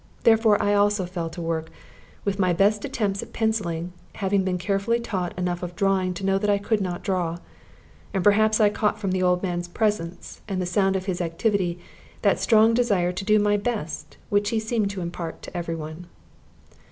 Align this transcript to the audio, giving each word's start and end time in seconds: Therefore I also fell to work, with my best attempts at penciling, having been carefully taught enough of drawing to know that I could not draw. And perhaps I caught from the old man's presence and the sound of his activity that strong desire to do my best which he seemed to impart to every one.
Therefore 0.23 0.59
I 0.59 0.73
also 0.73 1.05
fell 1.05 1.29
to 1.29 1.43
work, 1.43 1.69
with 2.25 2.39
my 2.39 2.53
best 2.53 2.83
attempts 2.83 3.21
at 3.21 3.33
penciling, 3.33 3.93
having 4.15 4.43
been 4.43 4.57
carefully 4.57 4.99
taught 4.99 5.37
enough 5.37 5.61
of 5.61 5.75
drawing 5.75 6.15
to 6.15 6.25
know 6.25 6.39
that 6.39 6.49
I 6.49 6.57
could 6.57 6.81
not 6.81 7.03
draw. 7.03 7.37
And 8.11 8.23
perhaps 8.23 8.59
I 8.59 8.69
caught 8.71 8.97
from 8.99 9.11
the 9.11 9.21
old 9.21 9.43
man's 9.43 9.67
presence 9.67 10.41
and 10.47 10.59
the 10.59 10.65
sound 10.65 10.95
of 10.95 11.05
his 11.05 11.21
activity 11.21 11.77
that 12.23 12.39
strong 12.39 12.73
desire 12.73 13.11
to 13.11 13.23
do 13.23 13.37
my 13.37 13.57
best 13.57 14.17
which 14.29 14.49
he 14.49 14.59
seemed 14.59 14.89
to 14.89 15.01
impart 15.01 15.43
to 15.43 15.55
every 15.55 15.75
one. 15.75 16.07